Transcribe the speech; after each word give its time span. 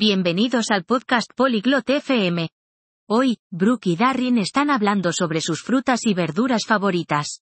Bienvenidos 0.00 0.70
al 0.70 0.84
podcast 0.84 1.28
Polyglot 1.34 1.90
FM. 1.90 2.50
Hoy, 3.08 3.38
Brooke 3.50 3.88
y 3.88 3.96
Darren 3.96 4.38
están 4.38 4.70
hablando 4.70 5.12
sobre 5.12 5.40
sus 5.40 5.60
frutas 5.60 6.06
y 6.06 6.14
verduras 6.14 6.66
favoritas. 6.68 7.42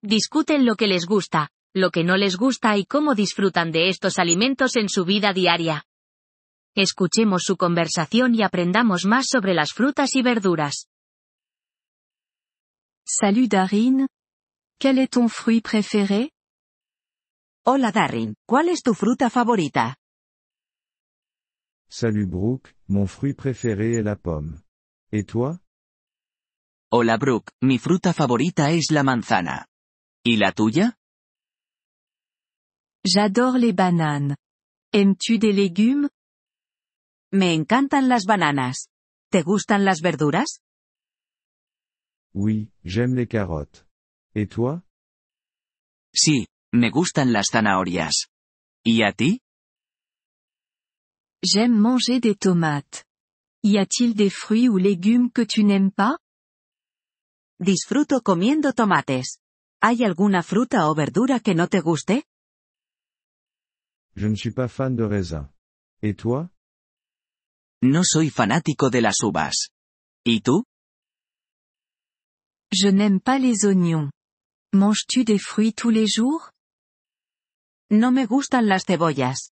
Discuten 0.00 0.64
lo 0.64 0.76
que 0.76 0.86
les 0.86 1.06
gusta, 1.06 1.50
lo 1.74 1.90
que 1.90 2.04
no 2.04 2.16
les 2.16 2.36
gusta 2.36 2.76
y 2.76 2.84
cómo 2.84 3.16
disfrutan 3.16 3.72
de 3.72 3.88
estos 3.88 4.20
alimentos 4.20 4.76
en 4.76 4.88
su 4.88 5.04
vida 5.04 5.32
diaria. 5.32 5.82
Escuchemos 6.76 7.42
su 7.42 7.56
conversación 7.56 8.36
y 8.36 8.42
aprendamos 8.44 9.04
más 9.04 9.26
sobre 9.28 9.52
las 9.52 9.72
frutas 9.72 10.14
y 10.14 10.22
verduras. 10.22 10.86
Salut 13.04 13.50
Darine. 13.50 14.06
Quel 14.78 15.00
est 15.00 15.14
ton 15.14 15.28
fruit 15.28 15.64
préféré 15.64 16.30
Hola 17.64 17.90
Darren, 17.90 18.36
¿cuál 18.46 18.68
es 18.68 18.82
tu 18.82 18.94
fruta 18.94 19.30
favorita? 19.30 19.96
Salut 21.88 22.26
Brooke, 22.26 22.74
mon 22.88 23.06
fruit 23.06 23.34
préféré 23.34 23.94
est 23.94 24.02
la 24.02 24.16
pomme. 24.16 24.60
Et 25.12 25.24
toi? 25.24 25.58
Hola 26.90 27.16
Brooke, 27.16 27.50
mi 27.62 27.78
fruta 27.78 28.12
favorita 28.12 28.72
es 28.72 28.90
la 28.90 29.02
manzana. 29.02 29.66
¿Y 30.24 30.36
la 30.36 30.52
tuya? 30.52 30.94
J'adore 33.04 33.58
les 33.58 33.72
bananes. 33.72 34.36
Aimes-tu 34.92 35.38
des 35.38 35.52
légumes? 35.52 36.08
Me 37.32 37.54
encantan 37.54 38.08
las 38.08 38.24
bananas. 38.24 38.88
¿Te 39.30 39.42
gustan 39.42 39.84
las 39.84 40.00
verduras? 40.00 40.60
Oui, 42.34 42.70
j'aime 42.84 43.14
les 43.14 43.28
carottes. 43.28 43.86
Et 44.34 44.48
toi? 44.48 44.82
Sí, 46.12 46.46
me 46.72 46.90
gustan 46.90 47.32
las 47.32 47.48
zanahorias. 47.50 48.28
¿Y 48.84 49.02
a 49.02 49.12
ti? 49.12 49.40
J'aime 51.46 51.78
manger 51.78 52.18
des 52.18 52.34
tomates. 52.34 53.04
Y 53.62 53.78
a-t-il 53.78 54.14
des 54.14 54.30
fruits 54.30 54.68
ou 54.68 54.78
légumes 54.78 55.30
que 55.30 55.42
tu 55.42 55.62
n'aimes 55.62 55.92
pas? 55.92 56.18
Disfruto 57.60 58.20
comiendo 58.20 58.72
tomates. 58.72 59.38
¿Hay 59.80 60.02
alguna 60.02 60.42
fruta 60.42 60.88
o 60.90 60.94
verdura 60.96 61.38
que 61.38 61.54
no 61.54 61.68
te 61.68 61.80
guste? 61.80 62.24
Je 64.16 64.26
ne 64.28 64.34
suis 64.34 64.52
pas 64.52 64.68
fan 64.68 64.96
de 64.96 65.04
raisin. 65.04 65.48
Et 66.02 66.16
toi? 66.16 66.50
No 67.80 68.02
soy 68.02 68.30
fanático 68.30 68.90
de 68.90 69.02
las 69.02 69.22
uvas. 69.22 69.70
¿Y 70.24 70.40
tú? 70.40 70.64
Je 72.72 72.90
n'aime 72.90 73.20
pas 73.20 73.38
les 73.38 73.64
oignons. 73.64 74.10
Manges-tu 74.72 75.22
des 75.24 75.38
fruits 75.38 75.74
tous 75.74 75.90
les 75.90 76.08
jours? 76.08 76.50
No 77.90 78.10
me 78.10 78.26
gustan 78.26 78.66
las 78.66 78.84
cebollas. 78.84 79.52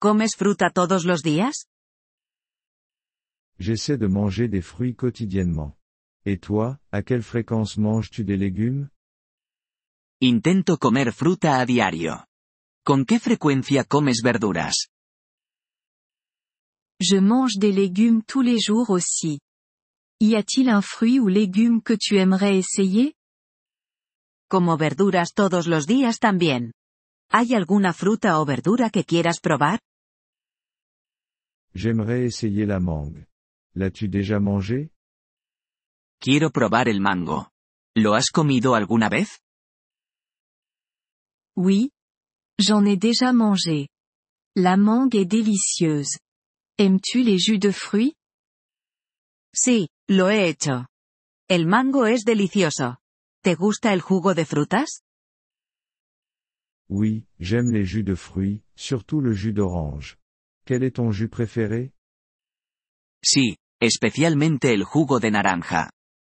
¿Comes 0.00 0.36
fruta 0.36 0.70
todos 0.70 1.04
los 1.04 1.22
días? 1.22 1.66
J'essaie 3.58 3.98
de 3.98 4.06
manger 4.06 4.46
des 4.48 4.62
fruits 4.62 4.94
quotidiennement. 4.94 5.74
Et 6.24 6.38
toi, 6.38 6.78
à 6.92 7.02
quelle 7.02 7.22
fréquence 7.22 7.76
manges-tu 7.76 8.22
des 8.22 8.36
légumes? 8.36 8.90
Intento 10.22 10.78
comer 10.78 11.12
fruta 11.12 11.58
a 11.58 11.66
diario. 11.66 12.24
¿Con 12.84 13.04
qué 13.04 13.18
frecuencia 13.18 13.82
comes 13.84 14.22
verduras? 14.22 14.88
Je 17.00 17.18
mange 17.20 17.58
des 17.58 17.72
légumes 17.72 18.22
tous 18.22 18.42
les 18.42 18.60
jours 18.60 18.90
aussi. 18.90 19.40
Y 20.20 20.36
a-t-il 20.36 20.68
un 20.68 20.82
fruit 20.82 21.18
ou 21.18 21.26
légume 21.26 21.82
que 21.82 21.96
tu 21.96 22.18
aimerais 22.18 22.56
essayer? 22.56 23.14
Como 24.48 24.76
verduras 24.76 25.32
todos 25.34 25.66
los 25.66 25.86
días 25.86 26.20
también. 26.20 26.72
¿Hay 27.30 27.54
alguna 27.54 27.92
fruta 27.92 28.38
o 28.40 28.44
verdura 28.44 28.90
que 28.90 29.04
quieras 29.04 29.40
probar? 29.40 29.80
J'aimerais 31.78 32.24
essayer 32.24 32.66
la 32.66 32.80
mangue. 32.80 33.24
L'as-tu 33.76 34.08
déjà 34.08 34.40
mangé 34.40 34.90
Quiero 36.18 36.50
probar 36.50 36.88
el 36.88 37.00
mango. 37.00 37.52
¿Lo 37.94 38.14
has 38.14 38.30
comido 38.30 38.74
alguna 38.74 39.08
vez? 39.08 39.38
Oui. 41.56 41.92
J'en 42.58 42.84
ai 42.84 42.96
déjà 42.96 43.32
mangé. 43.32 43.86
La 44.56 44.76
mangue 44.76 45.14
est 45.14 45.24
délicieuse. 45.24 46.18
Aimes-tu 46.78 47.22
les 47.22 47.38
jus 47.38 47.60
de 47.60 47.70
fruits? 47.70 48.14
Sí, 49.54 49.88
lo 50.08 50.28
he 50.30 50.48
hecho. 50.48 50.88
El 51.48 51.68
mango 51.68 52.06
es 52.06 52.24
delicioso. 52.24 52.96
¿Te 53.44 53.54
gusta 53.54 53.92
el 53.92 54.00
jugo 54.00 54.34
de 54.34 54.44
frutas? 54.44 55.04
Oui, 56.88 57.24
j'aime 57.38 57.70
les 57.70 57.84
jus 57.84 58.02
de 58.02 58.16
fruits, 58.16 58.64
surtout 58.74 59.20
le 59.20 59.32
jus 59.32 59.52
d'orange. 59.52 60.18
Quel 60.68 60.84
est 60.84 60.96
ton 60.96 61.12
jus 61.12 61.30
préféré? 61.30 61.94
Sí, 63.24 63.56
especialmente 63.80 64.74
el 64.74 64.84
jugo 64.84 65.18
de 65.18 65.30
naranja. 65.30 65.90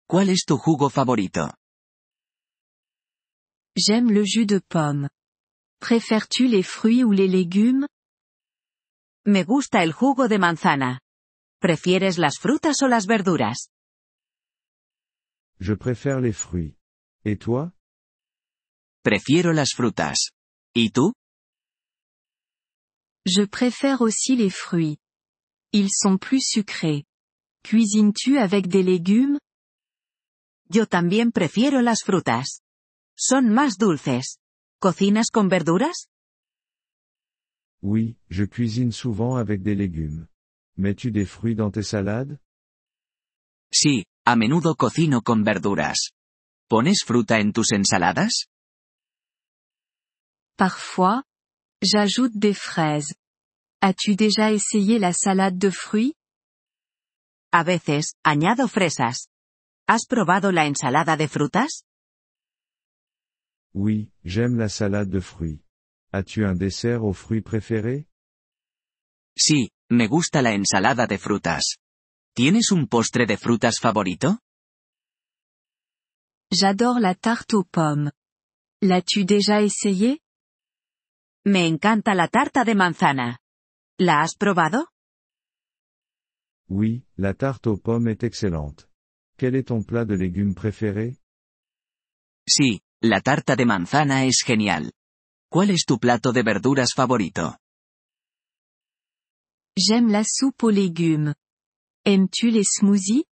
¿Cuál 0.06 0.28
es 0.28 0.44
tu 0.44 0.58
jugo 0.58 0.90
favorito? 0.90 1.54
J'aime 3.74 4.12
le 4.12 4.26
jus 4.26 4.44
de 4.44 4.60
pomme. 4.60 5.08
Préfères-tu 5.80 6.46
les 6.46 6.62
fruits 6.62 7.04
ou 7.04 7.12
les 7.12 7.26
légumes? 7.26 7.86
Me 9.24 9.44
gusta 9.44 9.82
el 9.82 9.94
jugo 9.94 10.28
de 10.28 10.38
manzana. 10.38 11.00
¿Prefieres 11.58 12.18
las 12.18 12.38
frutas 12.38 12.82
o 12.82 12.88
las 12.88 13.06
verduras? 13.06 13.70
Je 15.58 15.72
préfère 15.72 16.20
les 16.20 16.34
fruits. 16.34 16.76
Et 17.24 17.38
toi? 17.38 17.72
Prefiero 19.02 19.54
las 19.54 19.70
frutas. 19.74 20.32
¿Y 20.74 20.90
tú? 20.90 21.14
Je 23.30 23.42
préfère 23.42 24.00
aussi 24.00 24.36
les 24.36 24.48
fruits. 24.48 24.96
Ils 25.72 25.90
sont 25.92 26.16
plus 26.16 26.40
sucrés. 26.40 27.04
Cuisines-tu 27.62 28.38
avec 28.38 28.68
des 28.68 28.82
légumes? 28.82 29.38
Yo 30.70 30.86
también 30.86 31.30
prefiero 31.30 31.82
las 31.82 32.02
frutas. 32.02 32.62
Son 33.18 33.50
más 33.52 33.76
dulces. 33.76 34.38
¿Cocinas 34.80 35.26
con 35.30 35.48
verduras? 35.48 36.08
Oui, 37.82 38.16
je 38.30 38.44
cuisine 38.44 38.92
souvent 38.92 39.36
avec 39.36 39.62
des 39.62 39.74
légumes. 39.74 40.26
Mets-tu 40.78 41.10
des 41.10 41.26
fruits 41.26 41.54
dans 41.54 41.70
tes 41.70 41.82
salades? 41.82 42.38
Sí, 43.70 44.06
a 44.24 44.36
menudo 44.36 44.74
cocino 44.74 45.20
con 45.20 45.44
verduras. 45.44 46.12
¿Pones 46.66 47.04
fruta 47.04 47.40
en 47.40 47.52
tus 47.52 47.72
ensaladas? 47.72 48.46
Parfois, 50.56 51.24
j'ajoute 51.82 52.32
des 52.34 52.54
fraises. 52.54 53.17
As-tu 53.80 54.16
déjà 54.16 54.50
essayé 54.52 54.98
la 54.98 55.12
salade 55.12 55.56
de 55.56 55.70
fruits? 55.70 56.14
A 57.52 57.62
veces, 57.62 58.14
añado 58.24 58.66
fresas. 58.66 59.28
¿Has 59.86 60.04
probado 60.06 60.50
la 60.50 60.66
ensalada 60.66 61.16
de 61.16 61.28
frutas? 61.28 61.84
Oui, 63.74 64.10
j'aime 64.24 64.58
la 64.58 64.68
salade 64.68 65.08
de 65.08 65.20
fruits. 65.20 65.62
As-tu 66.12 66.44
un 66.44 66.56
dessert 66.56 67.04
aux 67.04 67.12
fruits 67.14 67.40
préféré 67.42 68.06
Sí, 69.36 69.70
me 69.90 70.08
gusta 70.08 70.42
la 70.42 70.54
ensalada 70.54 71.06
de 71.06 71.16
frutas. 71.16 71.76
¿Tienes 72.34 72.72
un 72.72 72.86
postre 72.86 73.26
de 73.26 73.36
frutas 73.36 73.78
favorito? 73.80 74.40
J'adore 76.50 76.98
la 76.98 77.14
tarte 77.14 77.54
aux 77.54 77.64
pommes. 77.64 78.10
L'as-tu 78.82 79.24
déjà 79.24 79.62
essayé? 79.62 80.20
Me 81.44 81.66
encanta 81.68 82.14
la 82.14 82.26
tarta 82.26 82.64
de 82.64 82.74
manzana. 82.74 83.38
¿La 84.00 84.22
has 84.22 84.36
probado? 84.36 84.86
Oui, 86.68 87.04
la 87.16 87.34
tarte 87.34 87.66
aux 87.66 87.78
pommes 87.78 88.06
est 88.06 88.22
excellente. 88.22 88.88
Quel 89.36 89.56
est 89.56 89.66
ton 89.68 89.82
plat 89.82 90.04
de 90.04 90.14
légumes 90.14 90.54
préféré? 90.54 91.16
Sí, 92.48 92.80
la 93.02 93.20
tarta 93.20 93.56
de 93.56 93.64
manzana 93.64 94.24
es 94.24 94.44
genial. 94.46 94.92
¿Cuál 95.50 95.70
es 95.70 95.84
tu 95.84 95.98
plato 95.98 96.32
de 96.32 96.42
verduras 96.44 96.94
favorito? 96.94 97.56
J'aime 99.76 100.12
la 100.12 100.22
soupe 100.24 100.62
aux 100.62 100.70
légumes. 100.70 101.34
Aimes-tu 102.04 102.50
les 102.52 102.68
smoothies? 102.78 103.24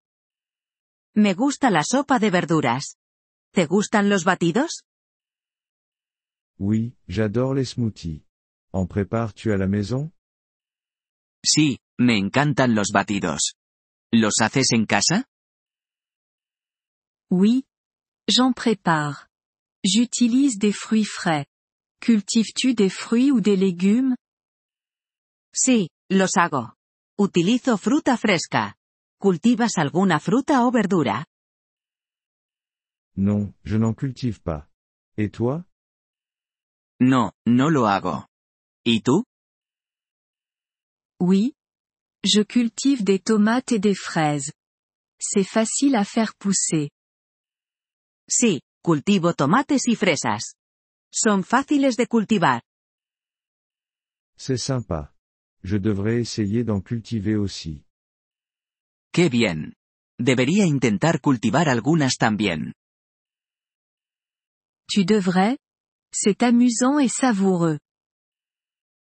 Me 1.16 1.34
gusta 1.36 1.70
la 1.70 1.84
sopa 1.84 2.18
de 2.18 2.32
verduras. 2.32 2.96
¿Te 3.54 3.68
gustan 3.68 4.10
los 4.10 4.24
batidos? 4.24 4.84
Oui, 6.58 6.96
j'adore 7.08 7.54
les 7.54 7.70
smoothies. 7.70 8.26
En 8.74 8.88
prépares-tu 8.88 9.52
à 9.52 9.58
la 9.58 9.68
maison? 9.68 10.12
Sí, 11.46 11.78
me 12.00 12.18
encantan 12.18 12.74
los 12.74 12.90
batidos. 12.92 13.54
¿Los 14.12 14.42
haces 14.42 14.72
en 14.72 14.86
casa? 14.86 15.26
Oui. 17.30 17.64
J'en 18.28 18.52
prépare. 18.54 19.28
J'utilise 19.84 20.58
des 20.58 20.74
fruits 20.74 21.06
frais. 21.06 21.46
Cultives-tu 22.02 22.74
des 22.74 22.90
fruits 22.90 23.32
ou 23.32 23.42
des 23.42 23.56
légumes? 23.56 24.16
Sí, 25.54 25.90
los 26.10 26.36
hago. 26.38 26.74
Utilizo 27.20 27.78
fruta 27.78 28.18
fresca. 28.18 28.76
¿Cultivas 29.22 29.78
alguna 29.78 30.20
fruta 30.20 30.66
o 30.66 30.72
verdura? 30.72 31.26
Non, 33.16 33.54
je 33.64 33.78
n'en 33.78 33.94
cultive 33.94 34.42
pas. 34.42 34.68
Et 35.18 35.30
toi? 35.30 35.64
No, 37.00 37.32
no 37.46 37.70
lo 37.70 37.88
hago. 37.88 38.28
¿Y 38.84 39.02
tú? 39.02 39.26
Oui. 41.20 41.54
Je 42.24 42.42
cultive 42.42 43.04
des 43.04 43.20
tomates 43.20 43.72
et 43.72 43.80
des 43.80 43.96
fraises. 43.96 44.52
C'est 45.20 45.44
facile 45.44 45.96
à 45.96 46.04
faire 46.04 46.34
pousser. 46.36 46.90
Sí, 48.28 48.62
cultivo 48.84 49.34
tomates 49.34 49.88
y 49.88 49.96
fresas. 49.96 50.56
Son 51.14 51.44
fáciles 51.44 51.96
de 51.96 52.06
cultivar. 52.06 52.62
C'est 54.38 54.58
sympa. 54.58 55.14
Je 55.64 55.78
devrais 55.78 56.20
essayer 56.20 56.64
d'en 56.64 56.82
cultiver 56.82 57.36
aussi. 57.36 57.86
Qué 59.14 59.30
bien. 59.30 59.74
Debería 60.20 60.66
intentar 60.66 61.22
cultivar 61.22 61.70
algunas 61.70 62.18
también. 62.18 62.74
Tu 64.88 65.06
devrais? 65.06 65.58
C'est 66.12 66.44
amusant 66.44 67.00
et 67.00 67.10
savoureux. 67.10 67.80